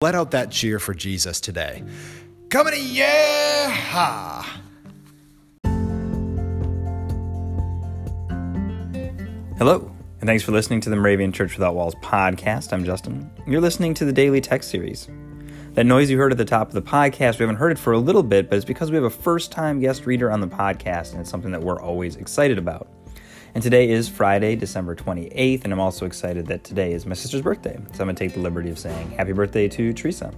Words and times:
Let 0.00 0.14
out 0.14 0.30
that 0.30 0.52
cheer 0.52 0.78
for 0.78 0.94
Jesus 0.94 1.40
today. 1.40 1.82
Coming 2.50 2.72
to 2.72 2.80
yeah! 2.80 4.44
Hello, 9.58 9.90
and 10.20 10.28
thanks 10.28 10.44
for 10.44 10.52
listening 10.52 10.80
to 10.82 10.90
the 10.90 10.94
Moravian 10.94 11.32
Church 11.32 11.56
Without 11.56 11.74
Walls 11.74 11.96
podcast. 11.96 12.72
I'm 12.72 12.84
Justin. 12.84 13.28
You're 13.44 13.60
listening 13.60 13.92
to 13.94 14.04
the 14.04 14.12
Daily 14.12 14.40
Text 14.40 14.70
Series. 14.70 15.08
That 15.72 15.84
noise 15.84 16.08
you 16.08 16.16
heard 16.16 16.30
at 16.30 16.38
the 16.38 16.44
top 16.44 16.68
of 16.68 16.74
the 16.74 16.82
podcast, 16.82 17.40
we 17.40 17.42
haven't 17.42 17.56
heard 17.56 17.72
it 17.72 17.78
for 17.80 17.92
a 17.92 17.98
little 17.98 18.22
bit, 18.22 18.48
but 18.48 18.54
it's 18.54 18.64
because 18.64 18.92
we 18.92 18.94
have 18.94 19.02
a 19.02 19.10
first 19.10 19.50
time 19.50 19.80
guest 19.80 20.06
reader 20.06 20.30
on 20.30 20.40
the 20.40 20.46
podcast, 20.46 21.10
and 21.10 21.20
it's 21.22 21.28
something 21.28 21.50
that 21.50 21.64
we're 21.64 21.82
always 21.82 22.14
excited 22.14 22.56
about. 22.56 22.86
And 23.58 23.62
today 23.64 23.90
is 23.90 24.08
Friday, 24.08 24.54
December 24.54 24.94
28th, 24.94 25.64
and 25.64 25.72
I'm 25.72 25.80
also 25.80 26.06
excited 26.06 26.46
that 26.46 26.62
today 26.62 26.92
is 26.92 27.06
my 27.06 27.16
sister's 27.16 27.42
birthday. 27.42 27.76
So 27.92 28.02
I'm 28.02 28.06
going 28.06 28.14
to 28.14 28.24
take 28.24 28.34
the 28.34 28.38
liberty 28.38 28.70
of 28.70 28.78
saying 28.78 29.10
happy 29.10 29.32
birthday 29.32 29.66
to 29.66 29.92
Teresa. 29.92 30.32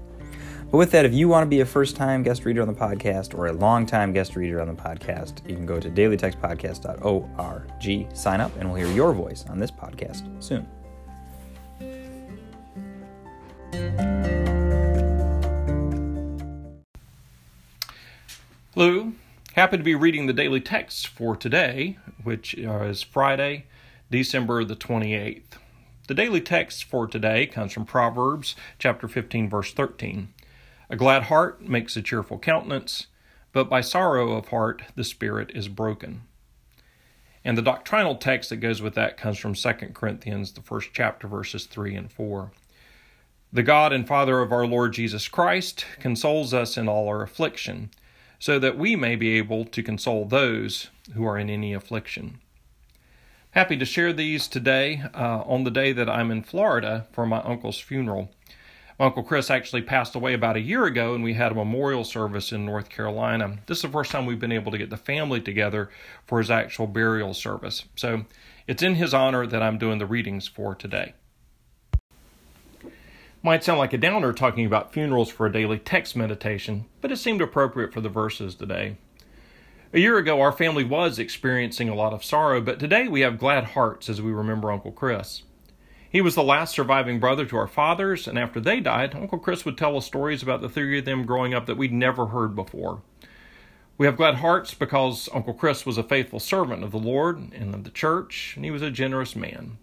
But 0.70 0.78
with 0.78 0.90
that, 0.92 1.04
if 1.04 1.12
you 1.12 1.28
want 1.28 1.44
to 1.44 1.46
be 1.46 1.60
a 1.60 1.66
first 1.66 1.96
time 1.96 2.22
guest 2.22 2.46
reader 2.46 2.62
on 2.62 2.68
the 2.68 2.72
podcast 2.72 3.36
or 3.36 3.48
a 3.48 3.52
long 3.52 3.84
time 3.84 4.14
guest 4.14 4.36
reader 4.36 4.58
on 4.58 4.68
the 4.68 4.72
podcast, 4.72 5.46
you 5.46 5.54
can 5.54 5.66
go 5.66 5.78
to 5.78 5.90
dailytextpodcast.org, 5.90 8.16
sign 8.16 8.40
up, 8.40 8.56
and 8.56 8.72
we'll 8.72 8.82
hear 8.82 8.90
your 8.96 9.12
voice 9.12 9.44
on 9.50 9.58
this 9.58 9.70
podcast 9.70 10.42
soon. 10.42 10.66
Hello. 18.74 19.12
Happy 19.60 19.76
to 19.76 19.82
be 19.82 19.94
reading 19.94 20.24
the 20.24 20.32
daily 20.32 20.58
text 20.62 21.06
for 21.06 21.36
today, 21.36 21.98
which 22.22 22.54
is 22.54 23.02
Friday, 23.02 23.66
December 24.10 24.64
the 24.64 24.74
28th. 24.74 25.58
The 26.08 26.14
daily 26.14 26.40
text 26.40 26.84
for 26.84 27.06
today 27.06 27.44
comes 27.44 27.70
from 27.74 27.84
Proverbs 27.84 28.56
chapter 28.78 29.06
15 29.06 29.50
verse 29.50 29.74
13. 29.74 30.32
A 30.88 30.96
glad 30.96 31.24
heart 31.24 31.60
makes 31.60 31.94
a 31.94 32.00
cheerful 32.00 32.38
countenance, 32.38 33.08
but 33.52 33.68
by 33.68 33.82
sorrow 33.82 34.32
of 34.32 34.48
heart 34.48 34.80
the 34.96 35.04
spirit 35.04 35.50
is 35.54 35.68
broken. 35.68 36.22
And 37.44 37.58
the 37.58 37.62
doctrinal 37.62 38.14
text 38.14 38.48
that 38.48 38.56
goes 38.56 38.80
with 38.80 38.94
that 38.94 39.18
comes 39.18 39.36
from 39.36 39.52
2 39.52 39.72
Corinthians, 39.92 40.52
the 40.52 40.62
first 40.62 40.88
chapter, 40.94 41.28
verses 41.28 41.66
3 41.66 41.96
and 41.96 42.10
4. 42.10 42.50
The 43.52 43.62
God 43.62 43.92
and 43.92 44.08
Father 44.08 44.40
of 44.40 44.52
our 44.52 44.66
Lord 44.66 44.94
Jesus 44.94 45.28
Christ 45.28 45.84
consoles 45.98 46.54
us 46.54 46.78
in 46.78 46.88
all 46.88 47.08
our 47.08 47.20
affliction, 47.20 47.90
so 48.40 48.58
that 48.58 48.76
we 48.76 48.96
may 48.96 49.14
be 49.14 49.36
able 49.36 49.64
to 49.66 49.82
console 49.82 50.24
those 50.24 50.88
who 51.14 51.24
are 51.24 51.38
in 51.38 51.48
any 51.48 51.72
affliction. 51.74 52.40
Happy 53.52 53.76
to 53.76 53.84
share 53.84 54.12
these 54.12 54.48
today 54.48 55.02
uh, 55.14 55.42
on 55.42 55.64
the 55.64 55.70
day 55.70 55.92
that 55.92 56.08
I'm 56.08 56.30
in 56.30 56.42
Florida 56.42 57.06
for 57.12 57.26
my 57.26 57.40
uncle's 57.42 57.78
funeral. 57.78 58.30
My 58.98 59.06
Uncle 59.06 59.22
Chris 59.22 59.50
actually 59.50 59.82
passed 59.82 60.14
away 60.14 60.34
about 60.34 60.56
a 60.56 60.60
year 60.60 60.84
ago, 60.86 61.14
and 61.14 61.22
we 61.22 61.34
had 61.34 61.52
a 61.52 61.54
memorial 61.54 62.04
service 62.04 62.52
in 62.52 62.64
North 62.64 62.88
Carolina. 62.88 63.58
This 63.66 63.78
is 63.78 63.82
the 63.82 63.88
first 63.88 64.10
time 64.10 64.24
we've 64.24 64.40
been 64.40 64.52
able 64.52 64.72
to 64.72 64.78
get 64.78 64.90
the 64.90 64.96
family 64.96 65.40
together 65.40 65.90
for 66.26 66.38
his 66.38 66.50
actual 66.50 66.86
burial 66.86 67.34
service. 67.34 67.84
So 67.96 68.24
it's 68.66 68.82
in 68.82 68.94
his 68.94 69.12
honor 69.12 69.46
that 69.46 69.62
I'm 69.62 69.78
doing 69.78 69.98
the 69.98 70.06
readings 70.06 70.46
for 70.46 70.74
today. 70.74 71.14
Might 73.42 73.64
sound 73.64 73.78
like 73.78 73.94
a 73.94 73.98
downer 73.98 74.34
talking 74.34 74.66
about 74.66 74.92
funerals 74.92 75.30
for 75.30 75.46
a 75.46 75.52
daily 75.52 75.78
text 75.78 76.14
meditation, 76.14 76.84
but 77.00 77.10
it 77.10 77.16
seemed 77.16 77.40
appropriate 77.40 77.90
for 77.90 78.02
the 78.02 78.10
verses 78.10 78.54
today. 78.54 78.98
A 79.94 79.98
year 79.98 80.18
ago, 80.18 80.42
our 80.42 80.52
family 80.52 80.84
was 80.84 81.18
experiencing 81.18 81.88
a 81.88 81.94
lot 81.94 82.12
of 82.12 82.22
sorrow, 82.22 82.60
but 82.60 82.78
today 82.78 83.08
we 83.08 83.22
have 83.22 83.38
glad 83.38 83.64
hearts 83.64 84.10
as 84.10 84.20
we 84.20 84.30
remember 84.30 84.70
Uncle 84.70 84.92
Chris. 84.92 85.44
He 86.10 86.20
was 86.20 86.34
the 86.34 86.42
last 86.42 86.74
surviving 86.74 87.18
brother 87.18 87.46
to 87.46 87.56
our 87.56 87.66
fathers, 87.66 88.28
and 88.28 88.38
after 88.38 88.60
they 88.60 88.78
died, 88.78 89.14
Uncle 89.14 89.38
Chris 89.38 89.64
would 89.64 89.78
tell 89.78 89.96
us 89.96 90.04
stories 90.04 90.42
about 90.42 90.60
the 90.60 90.68
three 90.68 90.98
of 90.98 91.06
them 91.06 91.24
growing 91.24 91.54
up 91.54 91.64
that 91.64 91.78
we'd 91.78 91.94
never 91.94 92.26
heard 92.26 92.54
before. 92.54 93.00
We 93.96 94.04
have 94.04 94.18
glad 94.18 94.34
hearts 94.34 94.74
because 94.74 95.30
Uncle 95.32 95.54
Chris 95.54 95.86
was 95.86 95.96
a 95.96 96.02
faithful 96.02 96.40
servant 96.40 96.84
of 96.84 96.90
the 96.90 96.98
Lord 96.98 97.38
and 97.54 97.74
of 97.74 97.84
the 97.84 97.90
church, 97.90 98.52
and 98.54 98.66
he 98.66 98.70
was 98.70 98.82
a 98.82 98.90
generous 98.90 99.34
man. 99.34 99.78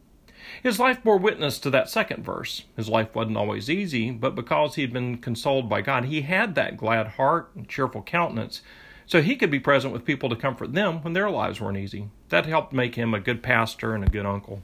His 0.64 0.80
life 0.80 1.04
bore 1.04 1.18
witness 1.18 1.60
to 1.60 1.70
that 1.70 1.90
second 1.90 2.24
verse. 2.24 2.64
His 2.76 2.90
life 2.90 3.14
wasn't 3.14 3.38
always 3.38 3.70
easy, 3.70 4.12
but 4.12 4.36
because 4.36 4.76
he 4.76 4.82
had 4.82 4.94
been 4.94 5.18
consoled 5.18 5.70
by 5.70 5.82
God, 5.82 6.06
he 6.06 6.22
had 6.22 6.56
that 6.56 6.78
glad 6.78 7.08
heart 7.08 7.52
and 7.56 7.68
cheerful 7.68 8.02
countenance, 8.02 8.62
so 9.06 9.22
he 9.22 9.36
could 9.36 9.52
be 9.52 9.60
present 9.60 9.94
with 9.94 10.06
people 10.06 10.30
to 10.30 10.36
comfort 10.36 10.74
them 10.74 11.02
when 11.02 11.14
their 11.14 11.30
lives 11.30 11.62
weren't 11.62 11.78
easy. 11.78 12.10
That 12.30 12.46
helped 12.46 12.74
make 12.74 12.96
him 12.96 13.14
a 13.14 13.20
good 13.20 13.42
pastor 13.42 13.94
and 13.94 14.04
a 14.04 14.10
good 14.10 14.26
uncle. 14.26 14.62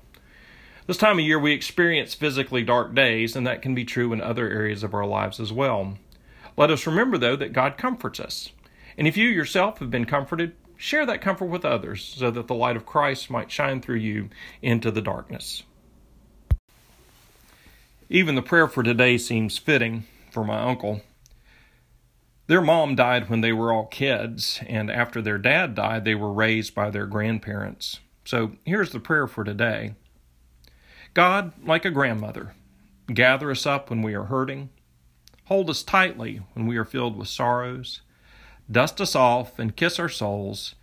This 0.85 0.97
time 0.97 1.17
of 1.17 1.25
year, 1.25 1.39
we 1.39 1.53
experience 1.53 2.13
physically 2.13 2.63
dark 2.63 2.93
days, 2.93 3.37
and 3.37 3.47
that 3.47 3.61
can 3.61 3.73
be 3.73 3.85
true 3.85 4.11
in 4.11 4.19
other 4.19 4.49
areas 4.49 4.83
of 4.83 4.93
our 4.93 5.05
lives 5.05 5.39
as 5.39 5.53
well. 5.53 5.97
Let 6.57 6.71
us 6.71 6.85
remember, 6.85 7.17
though, 7.17 7.37
that 7.37 7.53
God 7.53 7.77
comforts 7.77 8.19
us. 8.19 8.51
And 8.97 9.07
if 9.07 9.15
you 9.15 9.29
yourself 9.29 9.79
have 9.79 9.89
been 9.89 10.05
comforted, 10.05 10.55
share 10.75 11.05
that 11.05 11.21
comfort 11.21 11.45
with 11.45 11.63
others 11.63 12.03
so 12.03 12.29
that 12.29 12.47
the 12.47 12.53
light 12.53 12.75
of 12.75 12.85
Christ 12.85 13.29
might 13.29 13.49
shine 13.49 13.81
through 13.81 13.97
you 13.97 14.29
into 14.61 14.91
the 14.91 15.01
darkness. 15.01 15.63
Even 18.09 18.35
the 18.35 18.41
prayer 18.41 18.67
for 18.67 18.83
today 18.83 19.17
seems 19.17 19.57
fitting 19.57 20.03
for 20.31 20.43
my 20.43 20.61
uncle. 20.61 21.01
Their 22.47 22.61
mom 22.61 22.95
died 22.95 23.29
when 23.29 23.41
they 23.41 23.53
were 23.53 23.71
all 23.71 23.85
kids, 23.85 24.59
and 24.67 24.91
after 24.91 25.21
their 25.21 25.37
dad 25.37 25.75
died, 25.75 26.03
they 26.03 26.15
were 26.15 26.31
raised 26.31 26.75
by 26.75 26.89
their 26.89 27.05
grandparents. 27.05 28.01
So 28.25 28.53
here's 28.65 28.91
the 28.91 28.99
prayer 28.99 29.27
for 29.27 29.43
today. 29.43 29.95
God, 31.13 31.53
like 31.65 31.85
a 31.85 31.91
grandmother, 31.91 32.53
gather 33.13 33.49
us 33.51 33.65
up 33.65 33.89
when 33.89 34.01
we 34.01 34.13
are 34.13 34.25
hurting, 34.25 34.69
hold 35.45 35.69
us 35.69 35.83
tightly 35.83 36.41
when 36.53 36.67
we 36.67 36.75
are 36.75 36.85
filled 36.85 37.17
with 37.17 37.27
sorrows, 37.29 38.01
dust 38.69 38.99
us 38.99 39.15
off 39.15 39.59
and 39.59 39.75
kiss 39.75 39.99
our 39.99 40.09
souls, 40.09 40.75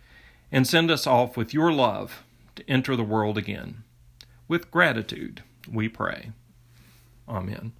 and 0.51 0.65
send 0.65 0.89
us 0.89 1.05
off 1.05 1.37
with 1.37 1.53
your 1.53 1.71
love 1.71 2.23
to 2.55 2.67
enter 2.69 2.95
the 2.95 3.03
world 3.03 3.37
again. 3.37 3.83
With 4.47 4.71
gratitude, 4.71 5.43
we 5.71 5.87
pray. 5.87 6.31
Amen. 7.31 7.71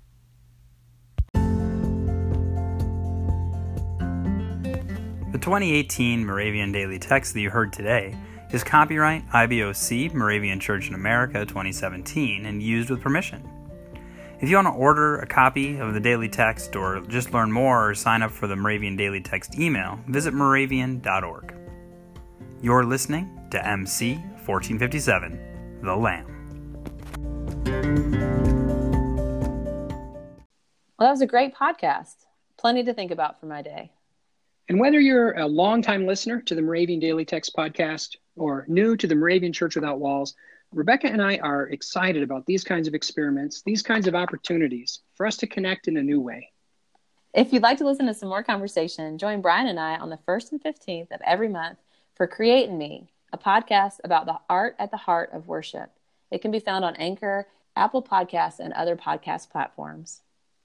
The 5.31 5.37
2018 5.37 6.25
Moravian 6.25 6.71
Daily 6.71 6.97
Text 6.99 7.33
that 7.33 7.41
you 7.41 7.49
heard 7.49 7.73
today 7.73 8.17
is 8.51 8.63
copyright 8.63 9.27
IBOC 9.29 10.13
Moravian 10.13 10.59
Church 10.59 10.87
in 10.87 10.93
America 10.93 11.45
2017 11.45 12.45
and 12.45 12.63
used 12.63 12.89
with 12.89 13.01
permission. 13.01 13.47
If 14.39 14.49
you 14.49 14.55
want 14.55 14.67
to 14.67 14.71
order 14.71 15.19
a 15.19 15.27
copy 15.27 15.77
of 15.77 15.93
the 15.93 15.99
daily 15.99 16.29
text 16.29 16.75
or 16.75 17.01
just 17.01 17.33
learn 17.33 17.51
more 17.51 17.89
or 17.89 17.95
sign 17.95 18.23
up 18.23 18.31
for 18.31 18.47
the 18.47 18.55
Moravian 18.55 18.95
Daily 18.95 19.21
Text 19.21 19.59
email, 19.59 19.99
visit 20.07 20.33
moravian.org. 20.33 21.53
You're 22.61 22.85
listening 22.85 23.39
to 23.51 23.65
MC 23.65 24.15
1457, 24.15 25.81
The 25.83 25.95
Lamb. 25.95 26.27
Well, 31.01 31.07
that 31.07 31.13
was 31.13 31.21
a 31.21 31.25
great 31.25 31.55
podcast. 31.55 32.13
Plenty 32.57 32.83
to 32.83 32.93
think 32.93 33.09
about 33.09 33.39
for 33.39 33.47
my 33.47 33.63
day. 33.63 33.91
And 34.69 34.79
whether 34.79 34.99
you're 34.99 35.31
a 35.31 35.47
longtime 35.47 36.05
listener 36.05 36.43
to 36.43 36.53
the 36.53 36.61
Moravian 36.61 36.99
Daily 36.99 37.25
Text 37.25 37.55
podcast 37.57 38.17
or 38.35 38.65
new 38.67 38.95
to 38.95 39.07
the 39.07 39.15
Moravian 39.15 39.51
Church 39.51 39.73
Without 39.73 39.97
Walls, 39.99 40.35
Rebecca 40.71 41.07
and 41.07 41.19
I 41.19 41.37
are 41.37 41.69
excited 41.69 42.21
about 42.21 42.45
these 42.45 42.63
kinds 42.63 42.87
of 42.87 42.93
experiments, 42.93 43.63
these 43.63 43.81
kinds 43.81 44.05
of 44.05 44.13
opportunities 44.13 44.99
for 45.15 45.25
us 45.25 45.37
to 45.37 45.47
connect 45.47 45.87
in 45.87 45.97
a 45.97 46.03
new 46.03 46.21
way. 46.21 46.51
If 47.33 47.51
you'd 47.51 47.63
like 47.63 47.79
to 47.79 47.85
listen 47.85 48.05
to 48.05 48.13
some 48.13 48.29
more 48.29 48.43
conversation, 48.43 49.17
join 49.17 49.41
Brian 49.41 49.65
and 49.65 49.79
I 49.79 49.97
on 49.97 50.11
the 50.11 50.19
1st 50.27 50.51
and 50.51 50.63
15th 50.63 51.09
of 51.09 51.21
every 51.25 51.49
month 51.49 51.79
for 52.13 52.27
Create 52.27 52.69
in 52.69 52.77
Me, 52.77 53.09
a 53.33 53.39
podcast 53.39 53.95
about 54.03 54.27
the 54.27 54.37
art 54.51 54.75
at 54.77 54.91
the 54.91 54.97
heart 54.97 55.31
of 55.33 55.47
worship. 55.47 55.89
It 56.29 56.43
can 56.43 56.51
be 56.51 56.59
found 56.59 56.85
on 56.85 56.95
Anchor, 56.97 57.47
Apple 57.75 58.03
Podcasts, 58.03 58.59
and 58.59 58.71
other 58.73 58.95
podcast 58.95 59.49
platforms. 59.49 60.21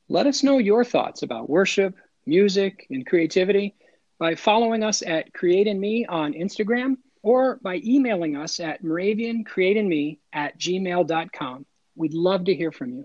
Let 0.09 0.27
us 0.27 0.43
know 0.43 0.59
your 0.59 0.85
thoughts 0.85 1.23
about 1.23 1.51
worship, 1.51 1.97
music, 2.27 2.87
and 2.91 3.07
creativity 3.07 3.75
by 4.19 4.35
following 4.35 4.83
us 4.83 5.03
at 5.03 5.33
Create 5.35 5.67
in 5.67 5.81
Me 5.81 6.07
on 6.07 6.33
Instagram 6.33 6.97
or 7.23 7.59
by 7.63 7.81
emailing 7.85 8.37
us 8.37 8.61
at 8.61 8.85
moraviancreateinme 8.85 10.19
at 10.33 10.59
gmail.com. 10.59 11.67
We'd 11.97 12.15
love 12.15 12.45
to 12.45 12.55
hear 12.55 12.71
from 12.71 12.93
you. 12.93 13.05